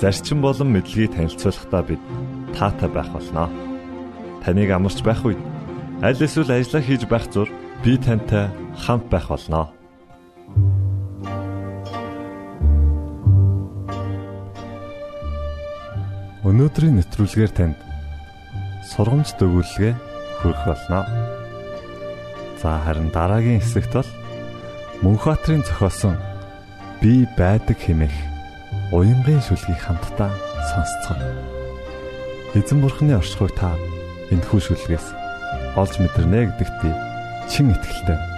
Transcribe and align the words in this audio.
зарчим 0.00 0.40
болон 0.40 0.72
мэдлэгийг 0.72 1.12
танилцуулахдаа 1.12 1.82
бид 1.84 2.00
таатай 2.56 2.88
байх 2.88 3.12
болноо. 3.12 3.52
Таныг 4.40 4.70
амарч 4.72 5.04
байх 5.04 5.20
үед 5.28 5.36
аль 6.00 6.16
эсвэл 6.16 6.56
ажиллаа 6.56 6.80
хийж 6.80 7.04
байх 7.04 7.28
зур 7.28 7.52
би 7.84 8.00
тантай 8.00 8.48
хамт 8.80 9.04
байх 9.12 9.28
болноо. 9.28 9.68
Өнөөдрийн 16.48 16.96
нэвтрүүлгээр 16.96 17.52
танд 17.52 17.76
сургамж 18.96 19.36
төгөлгээ 19.36 19.92
хүргэх 20.40 20.64
болно. 20.64 21.04
За 22.56 22.80
харин 22.80 23.12
дараагийн 23.12 23.60
хэсэгт 23.60 23.92
бол 23.92 24.10
Мөнхбаатарын 25.04 25.60
зохиосон 25.68 26.16
би 27.04 27.28
байдаг 27.36 27.76
хэмээх 27.76 28.29
уянгийн 28.90 29.42
шүлгийг 29.42 29.80
хамтдаа 29.82 30.30
сонсцгоо. 30.70 31.18
Эзэн 32.58 32.82
бурхны 32.82 33.14
оршихуйг 33.14 33.54
та 33.54 33.78
энэ 34.34 34.42
хүү 34.50 34.60
шүлгээс 34.66 35.06
олж 35.78 35.94
мэдэрнэ 36.02 36.50
гэдэгт 36.58 36.82
чин 37.46 37.70
итгэлтэй. 37.70 38.29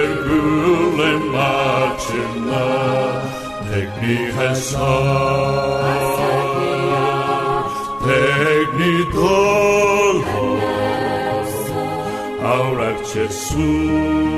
and 0.00 0.12
rule 0.30 1.00
and 1.10 1.24
march 1.30 2.04
in 2.10 2.46
love. 2.46 3.22
Take 3.70 3.92
me 4.02 4.16
as 4.48 4.60
Take 8.08 8.72
me 8.80 8.92
dolor. 9.12 10.58
Our 12.50 12.70
righteous 12.76 13.36
Jesus, 13.50 14.37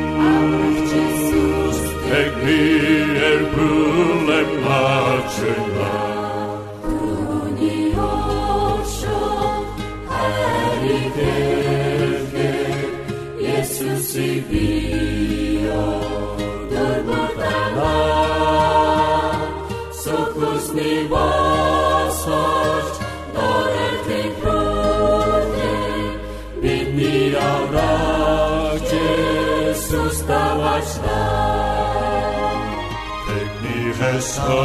Testar, 34.00 34.56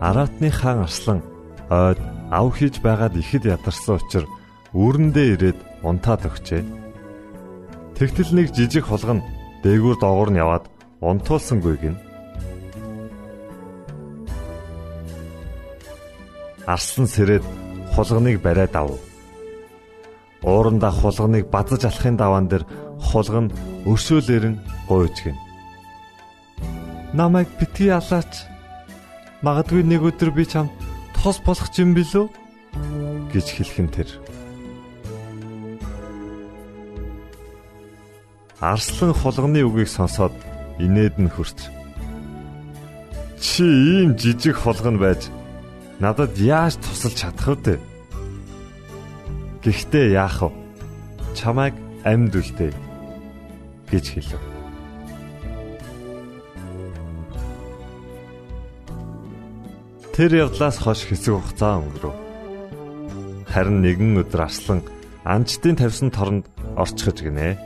Аратны 0.00 0.50
хаан 0.50 0.80
Арслан 0.86 1.20
ойд 1.70 1.98
ав 2.30 2.46
хийж 2.58 2.82
байгаад 2.82 3.14
ихэд 3.14 3.44
ядарсан 3.54 4.02
учраас 4.02 4.30
үүрэндээ 4.74 5.28
ирээд 5.34 5.58
унтаад 5.86 6.26
өгчээ. 6.26 6.62
Тэгтэл 7.94 8.30
нэг 8.34 8.46
жижиг 8.56 8.90
хулгана 8.90 9.22
дээгүүр 9.62 9.96
доогуур 10.02 10.30
нь 10.34 10.42
яваад 10.42 10.64
унтуулсангүй 10.98 11.76
гин. 11.78 11.96
Арслан 16.66 17.06
сэрээд 17.06 17.44
хулганыг 17.94 18.42
бариад 18.42 18.74
ав. 18.76 18.90
Уурандаа 20.42 20.90
хулганыг 20.90 21.46
бадаж 21.54 21.82
алахын 21.86 22.16
даваан 22.18 22.46
дээр 22.48 22.64
хулган 23.00 23.46
өршөөлөрн 23.86 24.54
гуйж 24.88 25.16
гин. 25.24 25.38
Намайг 27.14 27.48
битгий 27.58 27.90
алаач 27.90 28.32
Магадгүй 29.44 29.84
нэг 29.84 30.02
өдөр 30.08 30.32
би 30.32 30.42
чам 30.48 30.70
тос 31.14 31.36
болох 31.44 31.68
юм 31.76 31.92
билүү 31.94 32.24
гэж 33.30 33.46
хэлхэн 33.52 33.88
тэр. 33.92 34.08
Арслан 38.58 39.12
хулганы 39.12 39.60
үгийг 39.62 39.92
сонсоод 39.92 40.32
инээд 40.80 41.20
нь 41.20 41.28
хөрч. 41.28 41.68
Чи 43.38 43.62
ийм 43.62 44.16
жижиг 44.16 44.56
хулган 44.56 44.96
байж 44.96 45.28
надад 46.00 46.36
яаж 46.36 46.76
тусалж 46.76 47.16
чадах 47.16 47.56
вэ? 47.64 47.80
Гэхдээ 49.64 50.12
яах 50.12 50.44
вэ? 50.44 50.52
Чамайг 51.32 51.74
амьд 52.04 52.36
үлдээ 52.36 52.72
гэж 53.90 54.04
хэлв. 54.12 54.42
Тэр 60.16 60.48
явдлаас 60.48 60.80
хойш 60.80 61.04
хэсэг 61.04 61.36
хугацаа 61.36 61.80
өнгөрөв. 61.80 62.16
Харин 63.52 63.84
нэгэн 63.84 64.20
өдөр 64.24 64.48
арслан 64.48 64.80
анчтын 65.24 65.76
тавьсан 65.76 66.08
торонд 66.08 66.48
орчихж 66.76 67.20
гинэ. 67.20 67.60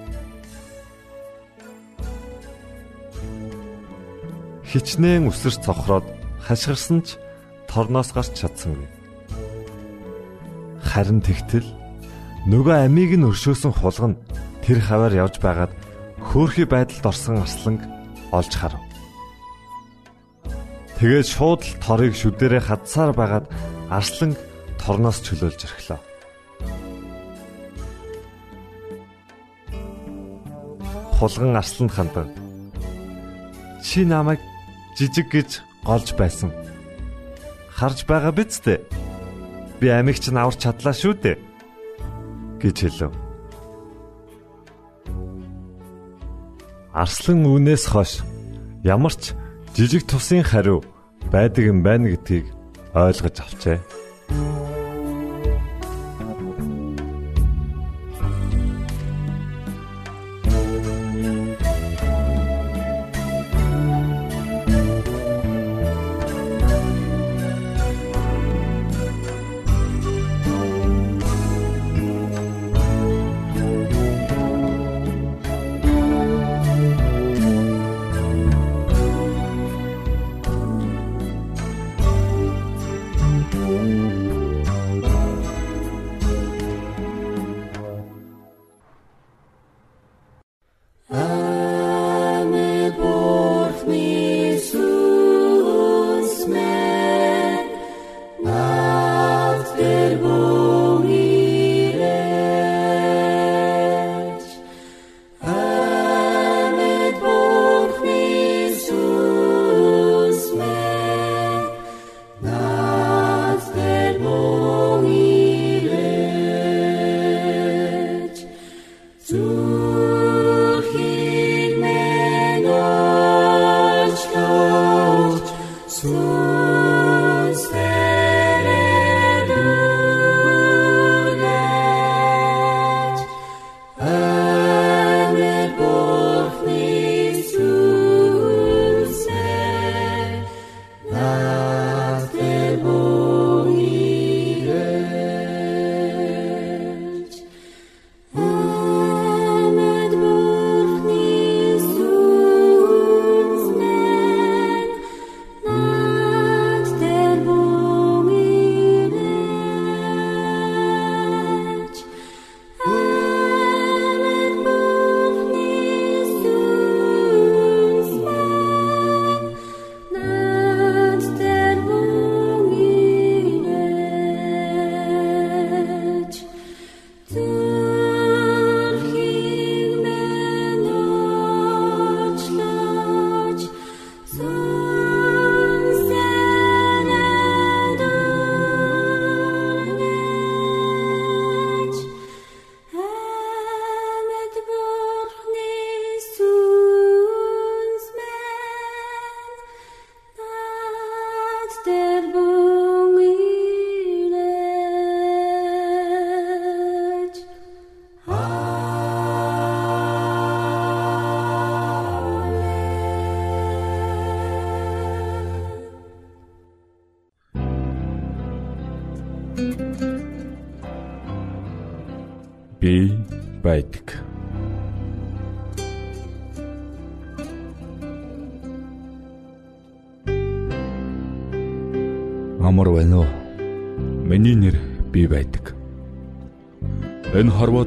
Хичнээн 4.67 5.31
үсэрч 5.31 5.63
цохроод 5.63 6.07
хашгирсан 6.43 7.03
ч 7.07 7.19
торноос 7.71 8.11
гарч 8.11 8.35
чадсангүй. 8.35 8.89
Харин 10.83 11.23
тэгтэл 11.23 11.69
нөгөө 12.51 12.91
амийг 12.91 13.15
нь 13.15 13.29
өршөөсөн 13.31 13.71
хулгана 13.79 14.19
тэр 14.67 14.83
хаваар 14.83 15.15
явж 15.15 15.39
байгаад 15.39 15.73
хөөхий 16.19 16.67
байдалд 16.67 17.07
орсон 17.07 17.39
арсланг 17.39 17.87
олж 18.35 18.53
харав. 18.59 18.83
Тэгээд 20.99 21.27
шууд 21.31 21.63
л 21.63 21.73
торыг 21.79 22.13
шүдэрээ 22.19 22.63
хадсаар 22.67 23.15
байгаад 23.15 23.47
арслан 23.89 24.35
торноос 24.83 25.23
чөлөөлж 25.23 25.61
ирэхлээ. 25.65 26.01
Хулган 31.17 31.55
арсланд 31.57 31.93
хандан 31.95 32.29
чи 33.85 34.05
намайг 34.05 34.41
жижиг 34.97 35.29
гэж 35.33 35.63
голж 35.85 36.13
байсан. 36.17 36.53
Харж 37.81 38.05
байгаа 38.05 38.37
биз 38.37 38.61
дээ. 38.61 38.85
Би 39.81 39.89
амигч 39.89 40.29
нь 40.29 40.37
аварч 40.37 40.61
чадлаа 40.61 40.93
шүү 40.93 41.15
дээ 41.17 41.37
гэж 42.61 42.77
хэлв. 42.77 43.17
Арслан 46.93 47.41
үүнээс 47.49 47.89
хойш 47.89 48.21
ямар 48.85 49.17
ч 49.17 49.33
жижиг 49.73 50.05
тусын 50.05 50.45
хариу 50.45 50.85
байдаг 51.33 51.73
юм 51.73 51.81
байна 51.81 52.13
гэдгийг 52.13 52.53
ойлгож 52.93 53.37
авчээ. 53.49 53.79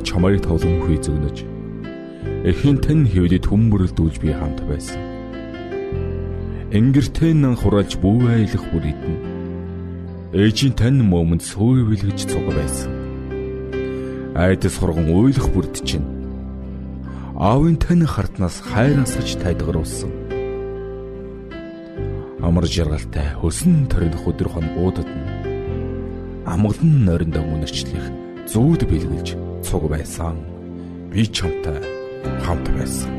Чамайг 0.04 0.44
тоглон 0.44 0.84
хүй 0.84 1.00
зөгнөж. 1.00 1.38
Эхийн 2.44 2.78
тань 2.84 3.08
хэвлэд 3.08 3.48
хүмүүрэлдүүлж 3.48 4.18
би 4.20 4.36
хамт 4.36 4.60
байсан. 4.68 5.00
Ингэртэн 6.76 7.42
нан 7.42 7.56
хураалж 7.56 7.98
бүү 8.04 8.28
айлах 8.36 8.66
бүр 8.72 8.86
идэн. 8.92 9.18
Ээжийн 10.36 10.76
тань 10.76 11.02
момонд 11.02 11.44
сүйвэлгэж 11.48 12.20
цуг 12.28 12.48
байсан. 12.52 12.92
Айдас 14.36 14.76
хурган 14.78 15.08
уйлах 15.08 15.48
бүрд 15.54 15.82
чинь. 15.88 16.06
Аавын 17.40 17.78
тань 17.78 18.06
хартнаас 18.06 18.60
хайрансаж 18.62 19.40
тайдгаруулсан 19.42 20.24
амар 22.44 22.68
жаргалтай 22.68 23.32
хөсөн 23.40 23.88
торих 23.88 24.28
өдөр 24.28 24.50
хон 24.52 24.68
уудад 24.76 25.08
нь 25.08 25.28
амгалан 26.44 26.92
нойрондоо 27.08 27.44
мөнөрчлөх 27.48 28.06
зүүд 28.52 28.84
бэлгэлж 28.92 29.30
цуг 29.64 29.90
байсан. 29.90 30.36
Би 31.12 31.26
чамтай 31.26 31.80
хамт 32.44 32.68
байсан. 32.78 33.12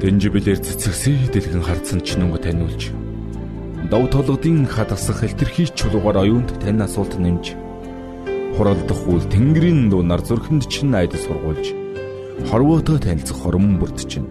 Дэнжибэлэр 0.00 0.60
цэцэгсээ 0.62 1.34
дэлгэн 1.34 1.64
хардсан 1.66 2.00
чинүнг 2.06 2.38
таниулж 2.38 2.94
дав 3.90 4.02
толгодын 4.10 4.66
хадгасах 4.66 5.24
хэлтэрхий 5.24 5.66
чулуугаар 5.72 6.22
оюунд 6.22 6.50
тань 6.62 6.84
асуулт 6.84 7.18
нэмж 7.18 7.54
хуралдах 8.54 9.00
үйл 9.08 9.24
тэнгэрийн 9.32 9.88
дунаар 9.90 10.22
зүрхэнд 10.22 10.68
чин 10.68 10.94
айдас 10.94 11.24
сургуулж 11.24 11.66
хорвоотой 12.50 12.98
танилцах 13.00 13.38
хорон 13.40 13.80
бүрд 13.80 13.98
чинь 14.10 14.28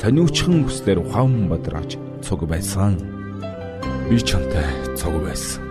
сониучхан 0.00 0.66
хүслээр 0.66 0.98
ухаан 1.04 1.48
бадраач 1.48 1.96
цуг 2.24 2.44
байсан. 2.50 3.21
Би 4.08 4.16
чамтай 4.20 4.66
цуг 4.96 5.14
байсан. 5.24 5.62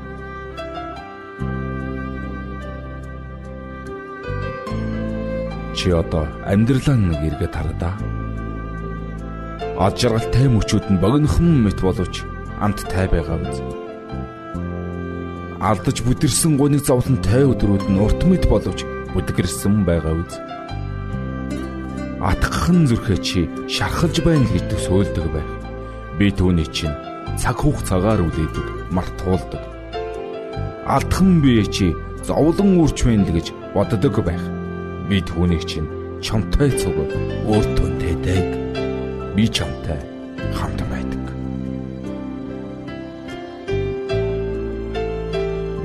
Чи 5.75 5.89
одоо 5.91 6.27
амьдралаа 6.45 6.97
нэг 6.97 7.21
эргээд 7.27 7.55
харагдаа. 7.55 7.95
Ад 9.81 9.97
жаргалтай 9.97 10.47
мөчүүд 10.51 10.85
нь 10.93 11.01
богинохон 11.01 11.65
мэт 11.65 11.79
боловч 11.81 12.21
амт 12.61 12.85
тай 12.91 13.07
байгаа 13.09 13.37
биз. 13.41 13.59
Алдаж 15.61 15.97
бүдэрсэн 16.05 16.57
гуниг 16.57 16.85
зовлон 16.85 17.17
тай 17.21 17.43
өдрүүд 17.45 17.89
нь 17.89 18.01
урт 18.01 18.21
мэт 18.25 18.45
боловч 18.49 18.85
бүдгэрсэн 19.13 19.85
байгаа 19.85 20.15
биз 20.21 20.35
атгахын 22.21 22.85
зүрхээ 22.85 23.19
чи 23.25 23.39
шархалж 23.65 24.21
байна 24.21 24.45
гэж 24.53 24.69
төсөөлдөг 24.69 25.25
байх. 25.33 25.49
Би 26.17 26.29
түүний 26.29 26.69
чинь 26.69 26.93
цаг 27.37 27.61
хугацаагаар 27.61 28.21
үлээдэг, 28.25 28.67
мартуулдаг. 28.91 29.63
Алдхан 30.87 31.41
бие 31.41 31.65
чи 31.65 31.95
зовлон 32.25 32.81
үрч 32.81 33.05
байна 33.05 33.25
л 33.27 33.35
гэж 33.35 33.47
боддог 33.73 34.15
байх. 34.25 34.43
Би 35.07 35.21
түүнийг 35.21 35.63
чинь 35.67 35.87
чамтай 36.21 36.69
цуг 36.75 36.95
өөртөө 37.47 37.89
тэдэг. 38.01 38.45
Би 39.35 39.47
чамтай 39.47 39.99
хамт 40.53 40.81
байдаг. 40.91 41.23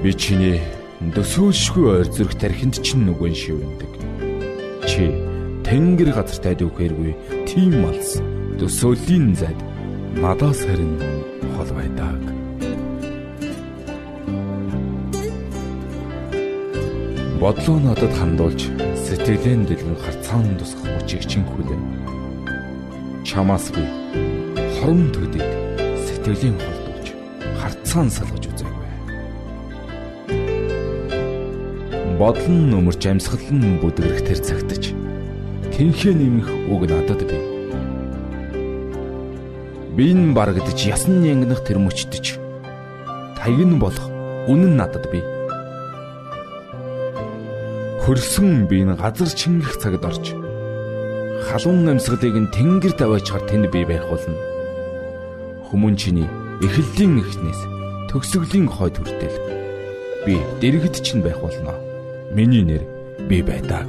Би 0.03 0.11
чиний 0.13 0.61
дөсөөлшгүй 1.15 1.87
ойр 1.93 2.09
зүрх 2.11 2.35
тархинд 2.41 2.83
чинь 2.83 3.07
нүгэн 3.07 3.35
шивэндэг. 3.37 3.93
Чи 4.87 5.13
тэнгэр 5.67 6.11
газарт 6.15 6.45
айд 6.47 6.61
үхээргүй 6.67 7.13
тийм 7.49 7.83
малс 7.83 8.21
төсөөлийн 8.61 9.35
зайд 9.37 9.61
надаас 10.23 10.61
харин 10.65 10.93
хол 11.57 11.71
байдаг. 11.77 12.21
Бодлоо 17.41 17.79
надад 17.79 18.13
хандуулж 18.17 18.63
сэтгэлэн 19.05 19.63
дэлгэн 19.69 19.97
харцаан 20.03 20.57
тусах 20.59 20.83
мөчийг 20.89 21.23
чин 21.31 21.45
хүлээ. 21.45 21.81
Чамаас 23.29 23.69
би 23.75 23.85
хорон 24.77 25.13
төдөд 25.15 25.51
сэтгэлийн 26.05 26.57
холдуулж 26.65 27.09
харцаан 27.61 28.09
салгаж 28.11 28.45
үзээгүй. 28.51 28.87
Бодлон 32.19 32.73
өмөрч 32.79 33.03
амьсгалан 33.05 33.79
бүдгэрэх 33.85 34.21
тэр 34.25 34.41
цагтч 34.41 34.97
тэнхээ 35.77 36.15
нэмэх 36.17 36.49
үг 36.73 36.83
надад 36.89 37.21
бий. 37.29 37.46
Би 39.97 40.13
энэ 40.13 40.37
барагдж 40.37 40.77
ясн 40.93 41.25
янгнах 41.25 41.65
тэр 41.65 41.81
мөчтөж 41.81 42.37
тагн 43.41 43.81
болох 43.81 44.13
үнэн 44.45 44.77
надад 44.77 45.09
бий. 45.09 45.25
Хөрсөн 48.05 48.69
би 48.69 48.85
энэ 48.85 49.01
газар 49.01 49.33
чингэх 49.33 49.81
цагт 49.81 50.05
орж 50.05 50.37
халуун 51.49 51.89
амьсгалыг 51.89 52.37
нь 52.37 52.53
тэнгэр 52.53 52.93
даваачаар 52.93 53.49
тэнд 53.49 53.73
бий 53.73 53.89
байх 53.89 54.05
болно. 54.05 54.37
Хүмүүн 55.73 55.97
чиний 55.97 56.29
эхлэлийн 56.61 57.25
эхнээс 57.25 57.61
төгсгөлийн 58.13 58.69
хойд 58.69 59.01
хүртэл 59.01 59.37
би 60.29 60.37
дэрэгд 60.61 61.01
чинь 61.01 61.25
байх 61.25 61.41
болно. 61.41 61.73
Миний 62.37 62.69
нэр 62.69 62.85
би 63.33 63.41
байдаг. 63.41 63.89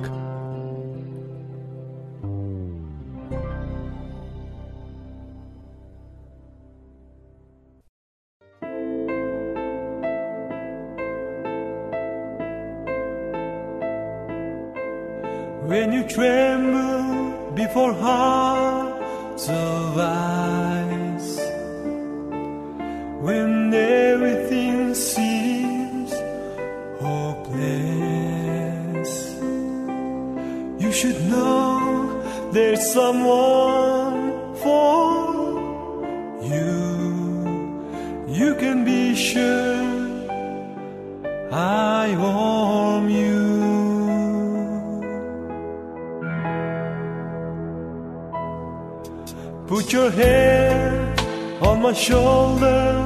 Put 49.68 49.92
your 49.92 50.10
hand 50.12 51.20
on 51.62 51.82
my 51.82 51.94
shoulder 51.94 53.06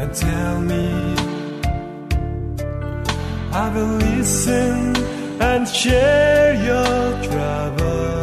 and 0.00 0.14
tell 0.14 0.60
me 0.60 1.14
I 3.52 3.68
will 3.74 3.96
listen 3.96 4.96
and 5.40 5.66
share 5.66 6.54
your 6.70 7.22
trouble. 7.28 8.18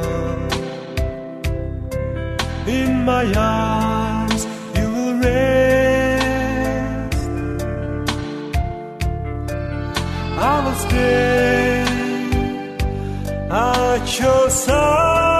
In 2.67 3.03
my 3.03 3.25
arms 3.33 4.45
you 4.77 4.87
will 4.95 5.15
rest. 5.19 6.35
I 10.37 10.55
will 10.65 10.79
stay 10.87 11.45
your 14.19 14.49
side. 14.49 15.34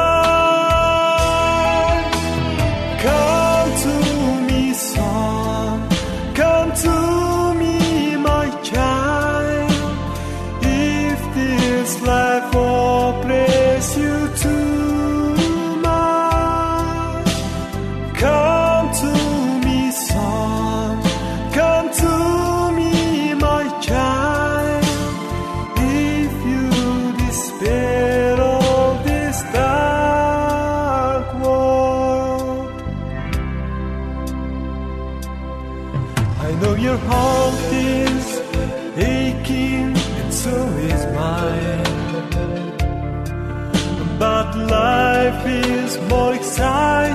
heart 37.08 37.54
is 37.72 38.26
aching 38.98 39.96
and 40.20 40.34
so 40.34 40.56
is 40.92 41.02
mine. 41.20 41.84
But 44.20 44.48
life 44.56 45.46
is 45.46 46.00
more 46.10 46.34
exciting. 46.34 47.15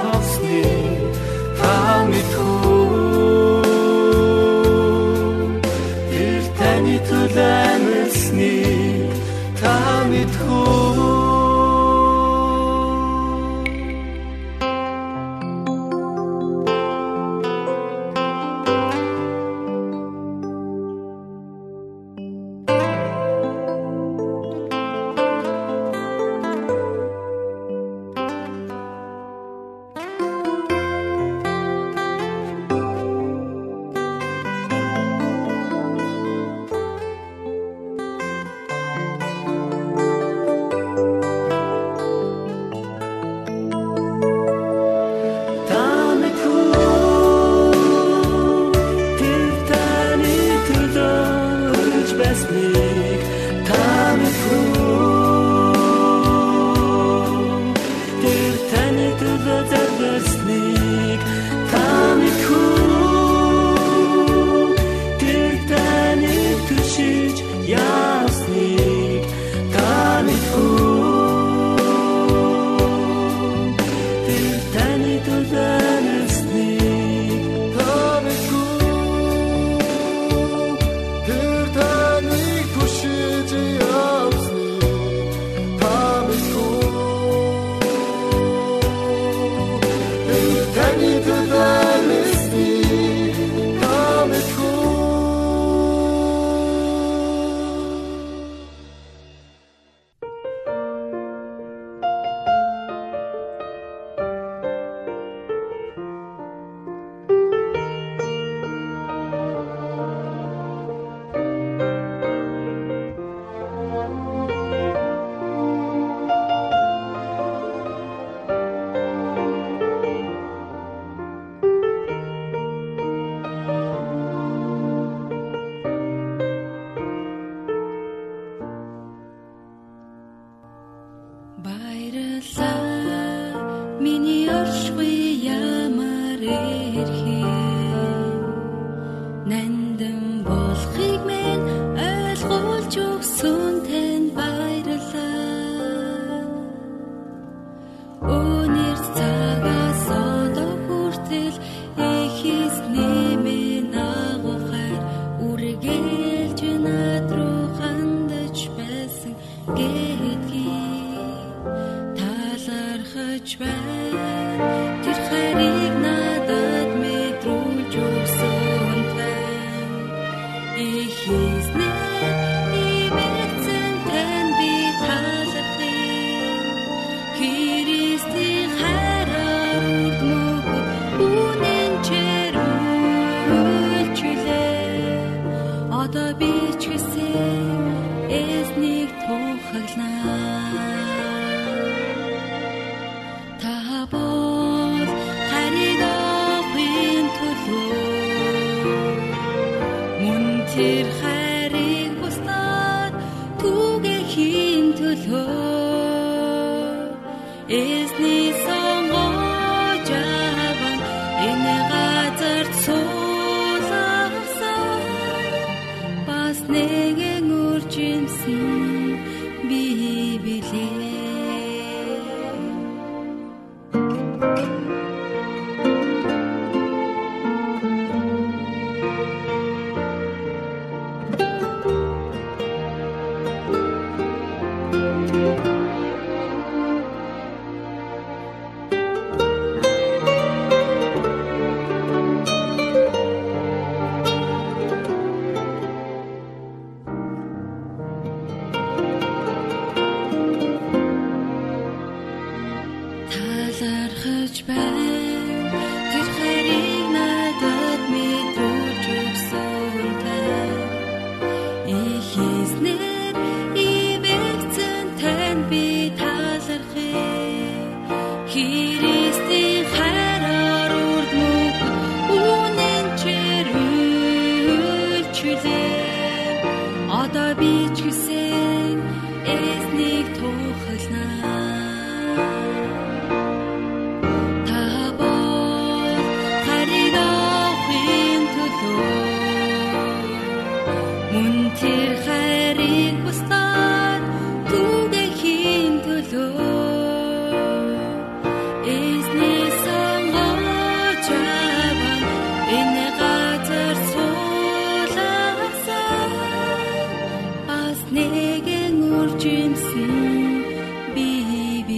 хайрыг 207.66 208.69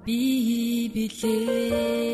би 0.05 0.20
билээ 0.94 2.13